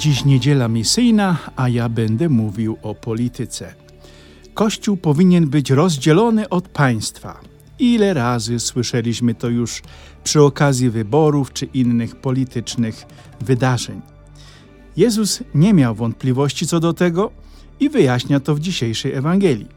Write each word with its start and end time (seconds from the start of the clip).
Dziś 0.00 0.24
niedziela 0.24 0.68
misyjna, 0.68 1.38
a 1.56 1.68
ja 1.68 1.88
będę 1.88 2.28
mówił 2.28 2.76
o 2.82 2.94
polityce. 2.94 3.74
Kościół 4.54 4.96
powinien 4.96 5.48
być 5.48 5.70
rozdzielony 5.70 6.48
od 6.48 6.68
państwa. 6.68 7.40
Ile 7.78 8.14
razy 8.14 8.60
słyszeliśmy 8.60 9.34
to 9.34 9.48
już 9.48 9.82
przy 10.24 10.42
okazji 10.42 10.90
wyborów 10.90 11.52
czy 11.52 11.64
innych 11.64 12.16
politycznych 12.16 13.06
wydarzeń. 13.40 14.00
Jezus 14.96 15.42
nie 15.54 15.74
miał 15.74 15.94
wątpliwości 15.94 16.66
co 16.66 16.80
do 16.80 16.92
tego 16.92 17.30
i 17.80 17.88
wyjaśnia 17.88 18.40
to 18.40 18.54
w 18.54 18.60
dzisiejszej 18.60 19.12
Ewangelii. 19.12 19.68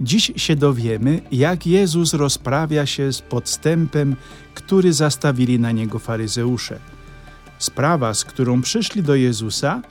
Dziś 0.00 0.32
się 0.36 0.56
dowiemy, 0.56 1.20
jak 1.32 1.66
Jezus 1.66 2.14
rozprawia 2.14 2.86
się 2.86 3.12
z 3.12 3.20
podstępem, 3.20 4.16
który 4.54 4.92
zastawili 4.92 5.60
na 5.60 5.72
niego 5.72 5.98
faryzeusze. 5.98 6.91
Sprawa, 7.62 8.14
z 8.14 8.24
którą 8.24 8.62
przyszli 8.62 9.02
do 9.02 9.14
Jezusa, 9.14 9.82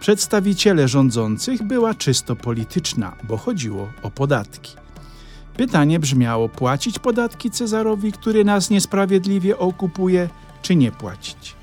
przedstawiciele 0.00 0.88
rządzących 0.88 1.62
była 1.62 1.94
czysto 1.94 2.36
polityczna, 2.36 3.16
bo 3.24 3.36
chodziło 3.36 3.92
o 4.02 4.10
podatki. 4.10 4.72
Pytanie 5.56 5.98
brzmiało: 5.98 6.48
płacić 6.48 6.98
podatki 6.98 7.50
Cezarowi, 7.50 8.12
który 8.12 8.44
nas 8.44 8.70
niesprawiedliwie 8.70 9.58
okupuje, 9.58 10.28
czy 10.62 10.76
nie 10.76 10.92
płacić? 10.92 11.54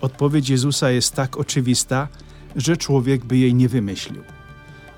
Odpowiedź 0.00 0.48
Jezusa 0.48 0.90
jest 0.90 1.14
tak 1.14 1.36
oczywista, 1.36 2.08
że 2.56 2.76
człowiek 2.76 3.24
by 3.24 3.36
jej 3.36 3.54
nie 3.54 3.68
wymyślił. 3.68 4.22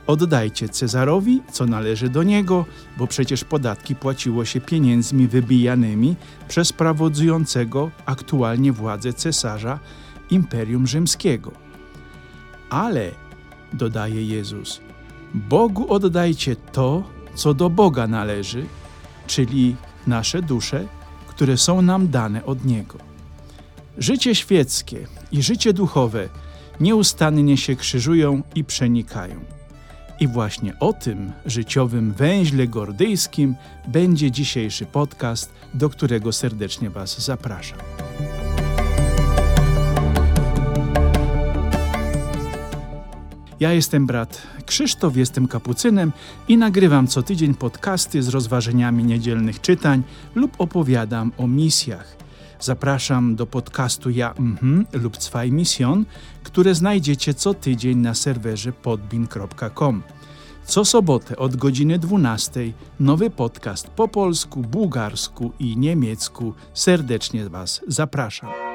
Oddajcie 0.06 0.69
Cezarowi, 0.69 1.42
co 1.52 1.66
należy 1.66 2.09
do 2.09 2.23
niego, 2.23 2.65
bo 2.98 3.06
przecież 3.06 3.45
podatki 3.45 3.95
płaciło 3.95 4.45
się 4.45 4.60
pieniędzmi 4.60 5.29
wybijanymi 5.29 6.16
przez 6.49 6.73
prawodzującego 6.73 7.90
aktualnie 8.07 8.73
władzę 8.73 9.13
cesarza 9.13 9.79
Imperium 10.30 10.87
Rzymskiego. 10.87 11.52
Ale, 12.71 13.10
dodaje 13.73 14.26
Jezus, 14.26 14.80
Bogu 15.35 15.93
oddajcie 15.93 16.57
to, 16.57 17.02
co 17.35 17.54
do 17.54 17.71
Boga 17.71 18.07
należy, 18.07 18.66
czyli 19.26 19.76
nasze 20.07 20.43
dusze, 20.43 20.87
które 21.29 21.57
są 21.57 21.82
nam 21.82 22.09
dane 22.09 22.45
od 22.45 22.65
Niego. 22.65 22.98
Życie 23.98 24.35
świeckie 24.35 25.07
i 25.32 25.43
życie 25.43 25.73
duchowe 25.73 26.29
nieustannie 26.80 27.57
się 27.57 27.76
krzyżują 27.76 28.43
i 28.54 28.65
przenikają. 28.65 29.62
I 30.23 30.28
właśnie 30.28 30.78
o 30.78 30.92
tym 30.92 31.32
życiowym 31.46 32.12
węźle 32.12 32.66
gordyjskim 32.66 33.54
będzie 33.88 34.30
dzisiejszy 34.30 34.87
podcast, 34.87 35.52
do 35.74 35.88
którego 35.88 36.32
serdecznie 36.32 36.90
Was 36.90 37.24
zapraszam. 37.24 37.79
Ja 43.60 43.73
jestem 43.73 44.06
brat 44.06 44.42
Krzysztof, 44.66 45.16
jestem 45.16 45.48
kapucynem 45.48 46.12
i 46.48 46.57
nagrywam 46.57 47.07
co 47.07 47.23
tydzień 47.23 47.54
podcasty 47.54 48.23
z 48.23 48.29
rozważeniami 48.29 49.04
niedzielnych 49.04 49.60
czytań 49.60 50.02
lub 50.34 50.54
opowiadam 50.59 51.32
o 51.38 51.46
misjach. 51.46 52.16
Zapraszam 52.63 53.37
do 53.37 53.46
podcastu 53.46 54.10
Ja 54.10 54.35
mhm 54.38 54.87
lub 54.93 55.16
Zwei 55.18 55.52
Mission, 55.52 56.05
które 56.43 56.74
znajdziecie 56.74 57.35
co 57.35 57.54
tydzień 57.54 57.99
na 57.99 58.15
serwerze 58.15 58.73
podbin.com. 58.73 60.02
Co 60.65 60.85
sobotę 60.85 61.37
od 61.37 61.57
godziny 61.57 61.99
12 61.99 62.73
nowy 63.01 63.30
podcast 63.30 63.88
po 63.88 64.09
polsku, 64.09 64.60
bułgarsku 64.60 65.53
i 65.59 65.77
niemiecku. 65.77 66.54
Serdecznie 66.75 67.48
Was 67.48 67.81
zapraszam. 67.88 68.72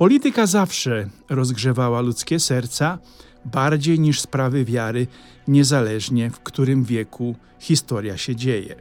Polityka 0.00 0.46
zawsze 0.46 1.08
rozgrzewała 1.28 2.00
ludzkie 2.00 2.40
serca 2.40 2.98
bardziej 3.44 4.00
niż 4.00 4.20
sprawy 4.20 4.64
wiary, 4.64 5.06
niezależnie 5.48 6.30
w 6.30 6.40
którym 6.40 6.84
wieku 6.84 7.34
historia 7.58 8.16
się 8.16 8.36
dzieje. 8.36 8.74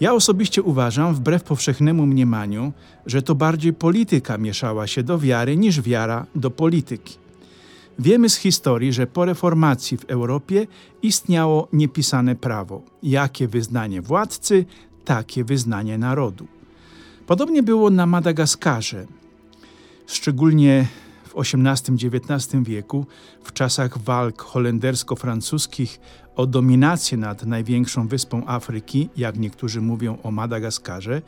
Ja 0.00 0.14
osobiście 0.14 0.62
uważam, 0.62 1.14
wbrew 1.14 1.42
powszechnemu 1.42 2.06
mniemaniu, 2.06 2.72
że 3.06 3.22
to 3.22 3.34
bardziej 3.34 3.72
polityka 3.72 4.38
mieszała 4.38 4.86
się 4.86 5.02
do 5.02 5.18
wiary 5.18 5.56
niż 5.56 5.80
wiara 5.80 6.26
do 6.34 6.50
polityki. 6.50 7.16
Wiemy 7.98 8.28
z 8.28 8.36
historii, 8.36 8.92
że 8.92 9.06
po 9.06 9.24
reformacji 9.24 9.96
w 9.96 10.04
Europie 10.04 10.66
istniało 11.02 11.68
niepisane 11.72 12.36
prawo: 12.36 12.82
jakie 13.02 13.48
wyznanie 13.48 14.02
władcy, 14.02 14.64
takie 15.04 15.44
wyznanie 15.44 15.98
narodu. 15.98 16.46
Podobnie 17.26 17.62
było 17.62 17.90
na 17.90 18.06
Madagaskarze. 18.06 19.06
Szczególnie 20.06 20.86
w 21.24 21.34
XVIII-XIX 21.36 22.62
wieku, 22.62 23.06
w 23.42 23.52
czasach 23.52 23.98
walk 23.98 24.42
holendersko-francuskich 24.42 26.00
o 26.36 26.46
dominację 26.46 27.18
nad 27.18 27.46
największą 27.46 28.08
wyspą 28.08 28.46
Afryki, 28.46 29.08
jak 29.16 29.38
niektórzy 29.38 29.80
mówią 29.80 30.18
o 30.22 30.30
Madagaskarze, 30.30 31.22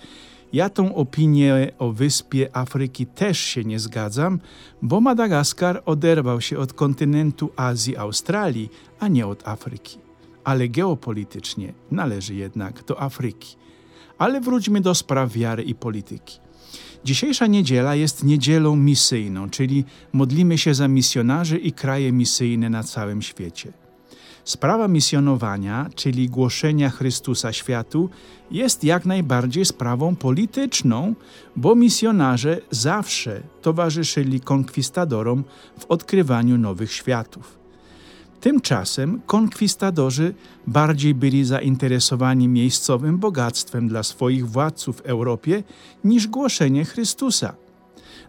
ja 0.52 0.70
tą 0.70 0.94
opinię 0.94 1.72
o 1.78 1.92
wyspie 1.92 2.56
Afryki 2.56 3.06
też 3.06 3.38
się 3.38 3.64
nie 3.64 3.78
zgadzam, 3.78 4.40
bo 4.82 5.00
Madagaskar 5.00 5.82
oderwał 5.86 6.40
się 6.40 6.58
od 6.58 6.72
kontynentu 6.72 7.50
Azji, 7.56 7.96
Australii, 7.96 8.70
a 9.00 9.08
nie 9.08 9.26
od 9.26 9.48
Afryki. 9.48 9.98
Ale 10.44 10.68
geopolitycznie 10.68 11.72
należy 11.90 12.34
jednak 12.34 12.84
do 12.84 13.02
Afryki. 13.02 13.56
Ale 14.18 14.40
wróćmy 14.40 14.80
do 14.80 14.94
spraw 14.94 15.32
wiary 15.32 15.62
i 15.62 15.74
polityki. 15.74 16.43
Dzisiejsza 17.04 17.46
niedziela 17.46 17.94
jest 17.94 18.24
niedzielą 18.24 18.76
misyjną, 18.76 19.50
czyli 19.50 19.84
modlimy 20.12 20.58
się 20.58 20.74
za 20.74 20.88
misjonarzy 20.88 21.58
i 21.58 21.72
kraje 21.72 22.12
misyjne 22.12 22.70
na 22.70 22.82
całym 22.82 23.22
świecie. 23.22 23.72
Sprawa 24.44 24.88
misjonowania, 24.88 25.90
czyli 25.94 26.28
głoszenia 26.28 26.90
Chrystusa 26.90 27.52
światu, 27.52 28.10
jest 28.50 28.84
jak 28.84 29.06
najbardziej 29.06 29.64
sprawą 29.64 30.16
polityczną, 30.16 31.14
bo 31.56 31.74
misjonarze 31.74 32.60
zawsze 32.70 33.42
towarzyszyli 33.62 34.40
konkwistadorom 34.40 35.44
w 35.78 35.84
odkrywaniu 35.84 36.58
nowych 36.58 36.92
światów. 36.92 37.63
Tymczasem 38.44 39.20
konkwistadorzy 39.26 40.34
bardziej 40.66 41.14
byli 41.14 41.44
zainteresowani 41.44 42.48
miejscowym 42.48 43.18
bogactwem 43.18 43.88
dla 43.88 44.02
swoich 44.02 44.48
władców 44.48 44.96
w 44.96 45.00
Europie 45.00 45.62
niż 46.04 46.28
głoszenie 46.28 46.84
Chrystusa. 46.84 47.54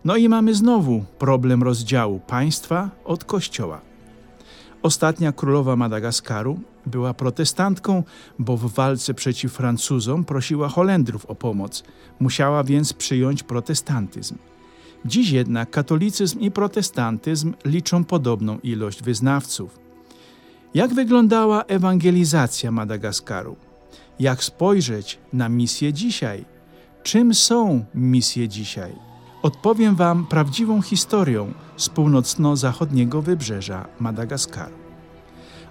No 0.05 0.15
i 0.15 0.29
mamy 0.29 0.53
znowu 0.53 1.03
problem 1.19 1.63
rozdziału 1.63 2.19
państwa 2.19 2.89
od 3.05 3.23
kościoła. 3.23 3.81
Ostatnia 4.83 5.31
królowa 5.31 5.75
Madagaskaru 5.75 6.59
była 6.85 7.13
protestantką, 7.13 8.03
bo 8.39 8.57
w 8.57 8.73
walce 8.73 9.13
przeciw 9.13 9.53
Francuzom 9.53 10.25
prosiła 10.25 10.69
Holendrów 10.69 11.25
o 11.25 11.35
pomoc. 11.35 11.83
Musiała 12.19 12.63
więc 12.63 12.93
przyjąć 12.93 13.43
protestantyzm. 13.43 14.35
Dziś 15.05 15.29
jednak 15.29 15.69
katolicyzm 15.69 16.39
i 16.39 16.51
protestantyzm 16.51 17.53
liczą 17.65 18.03
podobną 18.03 18.59
ilość 18.59 19.03
wyznawców. 19.03 19.84
Jak 20.75 20.93
wyglądała 20.93 21.63
ewangelizacja 21.63 22.71
Madagaskaru? 22.71 23.55
Jak 24.19 24.43
spojrzeć 24.43 25.19
na 25.33 25.49
misję 25.49 25.93
dzisiaj? 25.93 26.45
Czym 27.03 27.33
są 27.33 27.85
misje 27.93 28.47
dzisiaj? 28.47 28.95
Odpowiem 29.41 29.95
Wam 29.95 30.25
prawdziwą 30.27 30.81
historią 30.81 31.53
z 31.77 31.89
północno-zachodniego 31.89 33.21
wybrzeża 33.21 33.87
Madagaskaru. 33.99 34.75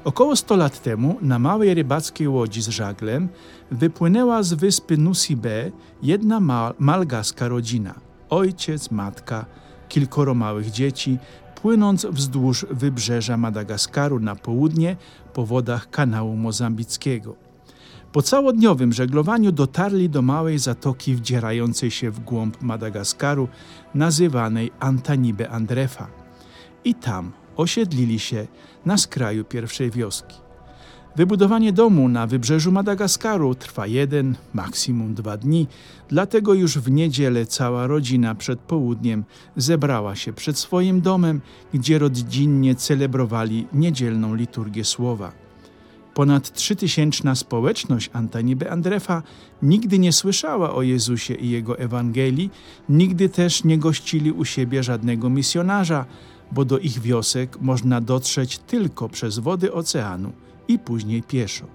Około 0.04 0.36
100 0.36 0.56
lat 0.56 0.82
temu 0.82 1.16
na 1.22 1.38
małej 1.38 1.74
rybackiej 1.74 2.28
łodzi 2.28 2.62
z 2.62 2.68
żaglem 2.68 3.28
wypłynęła 3.70 4.42
z 4.42 4.52
wyspy 4.52 4.96
Nusibe 4.96 5.70
jedna 6.02 6.40
mal 6.40 6.74
malgaska 6.78 7.48
rodzina. 7.48 7.94
Ojciec, 8.30 8.90
matka, 8.90 9.46
kilkoro 9.88 10.34
małych 10.34 10.70
dzieci, 10.70 11.18
płynąc 11.64 12.06
wzdłuż 12.06 12.66
wybrzeża 12.70 13.36
Madagaskaru 13.36 14.20
na 14.20 14.36
południe 14.36 14.96
po 15.32 15.46
wodach 15.46 15.90
kanału 15.90 16.36
mozambickiego. 16.36 17.36
Po 18.12 18.22
całodniowym 18.22 18.92
żeglowaniu 18.92 19.52
dotarli 19.52 20.10
do 20.10 20.22
małej 20.22 20.58
zatoki 20.58 21.14
wdzierającej 21.14 21.90
się 21.90 22.10
w 22.10 22.20
głąb 22.20 22.62
Madagaskaru, 22.62 23.48
nazywanej 23.94 24.72
Antanibe 24.80 25.50
Andrefa. 25.50 26.06
I 26.84 26.94
tam 26.94 27.32
osiedlili 27.56 28.18
się 28.18 28.46
na 28.86 28.98
skraju 28.98 29.44
pierwszej 29.44 29.90
wioski. 29.90 30.43
Wybudowanie 31.16 31.72
domu 31.72 32.08
na 32.08 32.26
wybrzeżu 32.26 32.72
Madagaskaru 32.72 33.54
trwa 33.54 33.86
jeden, 33.86 34.36
maksimum 34.54 35.14
dwa 35.14 35.36
dni, 35.36 35.66
dlatego 36.08 36.54
już 36.54 36.78
w 36.78 36.90
niedzielę 36.90 37.46
cała 37.46 37.86
rodzina 37.86 38.34
przed 38.34 38.60
południem 38.60 39.24
zebrała 39.56 40.16
się 40.16 40.32
przed 40.32 40.58
swoim 40.58 41.00
domem, 41.00 41.40
gdzie 41.74 41.98
rodzinnie 41.98 42.74
celebrowali 42.74 43.66
niedzielną 43.72 44.34
liturgię 44.34 44.84
słowa. 44.84 45.32
Ponad 46.14 46.52
trzytysięczna 46.52 47.34
społeczność 47.34 48.10
Antaniby 48.12 48.70
Andrefa 48.70 49.22
nigdy 49.62 49.98
nie 49.98 50.12
słyszała 50.12 50.74
o 50.74 50.82
Jezusie 50.82 51.34
i 51.34 51.50
Jego 51.50 51.78
Ewangelii, 51.78 52.50
nigdy 52.88 53.28
też 53.28 53.64
nie 53.64 53.78
gościli 53.78 54.32
u 54.32 54.44
siebie 54.44 54.82
żadnego 54.82 55.30
misjonarza, 55.30 56.06
bo 56.52 56.64
do 56.64 56.78
ich 56.78 57.00
wiosek 57.00 57.60
można 57.60 58.00
dotrzeć 58.00 58.58
tylko 58.58 59.08
przez 59.08 59.38
wody 59.38 59.72
oceanu 59.72 60.32
i 60.68 60.78
później 60.78 61.22
pieszo. 61.22 61.66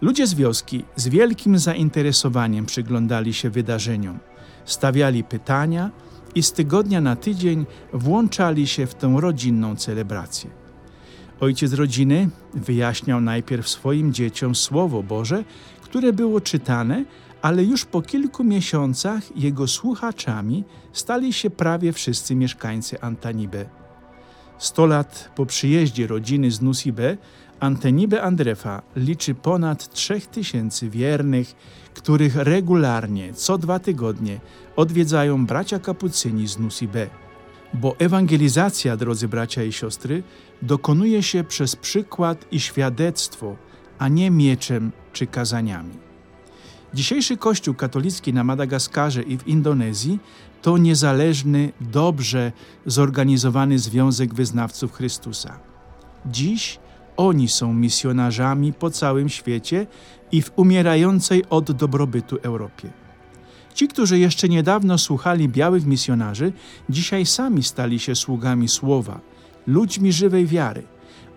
Ludzie 0.00 0.26
z 0.26 0.34
wioski 0.34 0.84
z 0.96 1.08
wielkim 1.08 1.58
zainteresowaniem 1.58 2.66
przyglądali 2.66 3.34
się 3.34 3.50
wydarzeniom, 3.50 4.18
stawiali 4.64 5.24
pytania 5.24 5.90
i 6.34 6.42
z 6.42 6.52
tygodnia 6.52 7.00
na 7.00 7.16
tydzień 7.16 7.66
włączali 7.92 8.66
się 8.66 8.86
w 8.86 8.94
tę 8.94 9.16
rodzinną 9.18 9.76
celebrację. 9.76 10.50
Ojciec 11.40 11.72
rodziny 11.72 12.28
wyjaśniał 12.54 13.20
najpierw 13.20 13.68
swoim 13.68 14.12
dzieciom 14.12 14.54
Słowo 14.54 15.02
Boże, 15.02 15.44
które 15.82 16.12
było 16.12 16.40
czytane, 16.40 17.04
ale 17.42 17.64
już 17.64 17.84
po 17.84 18.02
kilku 18.02 18.44
miesiącach 18.44 19.36
jego 19.36 19.66
słuchaczami 19.66 20.64
stali 20.92 21.32
się 21.32 21.50
prawie 21.50 21.92
wszyscy 21.92 22.34
mieszkańcy 22.34 23.00
Antanibe. 23.00 23.79
Sto 24.60 24.86
lat 24.86 25.30
po 25.34 25.46
przyjeździe 25.46 26.06
rodziny 26.06 26.50
z 26.50 26.60
Nusibe, 26.60 27.16
Antenibe 27.60 28.22
Andrefa 28.22 28.82
liczy 28.96 29.34
ponad 29.34 29.92
trzech 29.92 30.26
tysięcy 30.26 30.90
wiernych, 30.90 31.54
których 31.94 32.36
regularnie, 32.36 33.34
co 33.34 33.58
dwa 33.58 33.78
tygodnie, 33.78 34.40
odwiedzają 34.76 35.46
bracia 35.46 35.78
kapucyni 35.78 36.48
z 36.48 36.58
Nusibe. 36.58 37.06
Bo 37.74 37.96
ewangelizacja, 37.98 38.96
drodzy 38.96 39.28
bracia 39.28 39.62
i 39.62 39.72
siostry, 39.72 40.22
dokonuje 40.62 41.22
się 41.22 41.44
przez 41.44 41.76
przykład 41.76 42.46
i 42.52 42.60
świadectwo, 42.60 43.56
a 43.98 44.08
nie 44.08 44.30
mieczem 44.30 44.92
czy 45.12 45.26
kazaniami. 45.26 46.09
Dzisiejszy 46.94 47.36
Kościół 47.36 47.74
katolicki 47.74 48.32
na 48.32 48.44
Madagaskarze 48.44 49.22
i 49.22 49.38
w 49.38 49.48
Indonezji 49.48 50.18
to 50.62 50.78
niezależny, 50.78 51.72
dobrze 51.80 52.52
zorganizowany 52.86 53.78
związek 53.78 54.34
wyznawców 54.34 54.92
Chrystusa. 54.92 55.58
Dziś 56.26 56.78
oni 57.16 57.48
są 57.48 57.72
misjonarzami 57.72 58.72
po 58.72 58.90
całym 58.90 59.28
świecie 59.28 59.86
i 60.32 60.42
w 60.42 60.50
umierającej 60.56 61.44
od 61.50 61.72
dobrobytu 61.72 62.36
Europie. 62.42 62.90
Ci, 63.74 63.88
którzy 63.88 64.18
jeszcze 64.18 64.48
niedawno 64.48 64.98
słuchali 64.98 65.48
białych 65.48 65.86
misjonarzy, 65.86 66.52
dzisiaj 66.88 67.26
sami 67.26 67.62
stali 67.62 67.98
się 67.98 68.14
sługami 68.14 68.68
słowa, 68.68 69.20
ludźmi 69.66 70.12
żywej 70.12 70.46
wiary. 70.46 70.82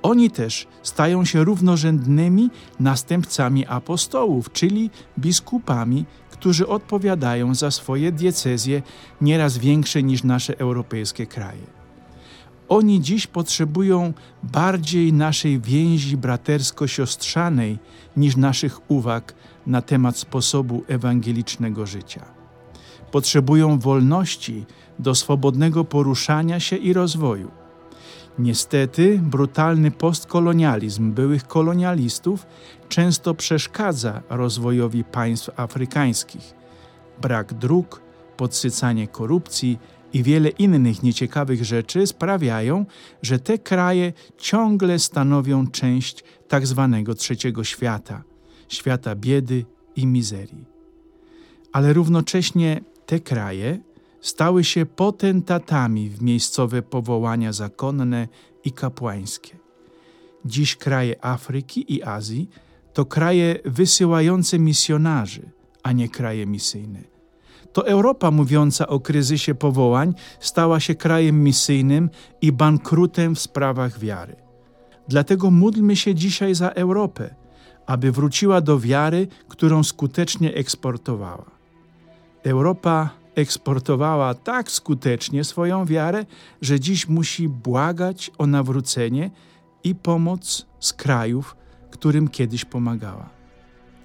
Oni 0.04 0.32
też 0.32 0.68
stają 0.84 1.26
się 1.26 1.44
równorzędnymi 1.44 2.50
następcami 2.80 3.66
apostołów, 3.66 4.52
czyli 4.52 4.90
biskupami, 5.20 6.06
którzy 6.32 6.68
odpowiadają 6.68 7.56
za 7.56 7.72
swoje 7.72 8.12
diecezje 8.12 8.82
nieraz 9.22 9.58
większe 9.58 10.04
niż 10.04 10.24
nasze 10.24 10.60
europejskie 10.60 11.26
kraje. 11.26 11.62
Oni 12.70 13.02
dziś 13.02 13.28
potrzebują 13.28 14.14
bardziej 14.44 15.14
naszej 15.14 15.60
więzi 15.62 16.18
bratersko-siostrzanej 16.18 17.78
niż 18.18 18.36
naszych 18.36 18.92
uwag 18.92 19.34
na 19.68 19.82
temat 19.82 20.18
sposobu 20.18 20.84
ewangelicznego 20.88 21.86
życia. 21.86 22.26
Potrzebują 23.12 23.80
wolności 23.80 24.66
do 25.00 25.16
swobodnego 25.16 25.86
poruszania 25.86 26.60
się 26.60 26.76
i 26.76 26.94
rozwoju. 26.94 27.63
Niestety, 28.40 29.20
brutalny 29.24 29.92
postkolonializm 29.92 31.12
byłych 31.12 31.48
kolonialistów 31.48 32.46
często 32.90 33.34
przeszkadza 33.34 34.22
rozwojowi 34.30 35.04
państw 35.04 35.50
afrykańskich. 35.56 36.54
Brak 37.22 37.54
dróg, 37.54 38.02
podsycanie 38.38 39.08
korupcji 39.08 39.80
i 40.14 40.24
wiele 40.24 40.50
innych 40.50 41.04
nieciekawych 41.04 41.66
rzeczy 41.66 42.08
sprawiają, 42.08 42.86
że 43.22 43.40
te 43.40 43.58
kraje 43.58 44.14
ciągle 44.38 45.00
stanowią 45.00 45.68
część 45.68 46.24
tak 46.48 46.68
zwanego 46.68 47.16
trzeciego 47.16 47.64
świata, 47.64 48.24
świata 48.68 49.16
biedy 49.16 49.66
i 49.96 50.08
mizerii. 50.08 50.66
Ale 51.72 51.94
równocześnie 51.94 52.82
te 53.06 53.20
kraje 53.20 53.80
stały 54.24 54.64
się 54.64 54.86
potentatami 54.86 56.10
w 56.10 56.22
miejscowe 56.22 56.82
powołania 56.82 57.54
zakonne 57.54 58.28
i 58.64 58.72
kapłańskie. 58.72 59.58
Dziś 60.46 60.76
kraje 60.76 61.26
Afryki 61.26 61.94
i 61.94 62.04
Azji 62.04 62.50
to 62.94 63.06
kraje 63.06 63.60
wysyłające 63.66 64.60
misjonarzy, 64.60 65.52
a 65.84 65.92
nie 65.92 66.10
kraje 66.10 66.46
misyjne. 66.46 67.00
To 67.74 67.88
Europa 67.88 68.32
mówiąca 68.32 68.88
o 68.88 69.00
kryzysie 69.00 69.56
powołań 69.56 70.14
stała 70.40 70.80
się 70.80 70.96
krajem 70.96 71.44
misyjnym 71.44 72.10
i 72.42 72.52
bankrutem 72.52 73.36
w 73.36 73.40
sprawach 73.40 74.00
wiary. 74.00 74.36
Dlatego 75.08 75.52
módlmy 75.52 75.96
się 75.96 76.16
dzisiaj 76.16 76.56
za 76.56 76.70
Europę, 76.70 77.36
aby 77.86 78.12
wróciła 78.12 78.62
do 78.62 78.80
wiary, 78.80 79.28
którą 79.48 79.84
skutecznie 79.84 80.54
eksportowała. 80.54 81.52
Europa 82.44 83.23
eksportowała 83.36 84.34
tak 84.34 84.72
skutecznie 84.72 85.44
swoją 85.44 85.86
wiarę, 85.86 86.26
że 86.62 86.80
dziś 86.80 87.08
musi 87.08 87.50
błagać 87.50 88.32
o 88.38 88.48
nawrócenie 88.48 89.32
i 89.84 89.96
pomoc 89.96 90.66
z 90.80 90.94
krajów, 90.94 91.56
którym 91.92 92.28
kiedyś 92.28 92.66
pomagała. 92.66 93.30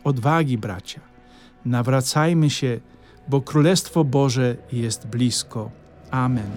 Odwagi, 0.05 0.59
bracia, 0.59 1.01
nawracajmy 1.65 2.51
się 2.51 2.81
bo 3.29 3.41
Królestwo 3.41 4.05
Boże 4.05 4.57
jest 4.73 5.07
blisko. 5.07 5.71
Amen. 6.11 6.51